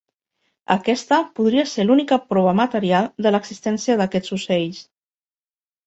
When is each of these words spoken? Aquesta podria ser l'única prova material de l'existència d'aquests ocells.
Aquesta 0.75 1.19
podria 1.41 1.67
ser 1.73 1.85
l'única 1.89 2.19
prova 2.33 2.55
material 2.63 3.13
de 3.27 3.35
l'existència 3.39 4.01
d'aquests 4.03 4.39
ocells. 4.41 4.85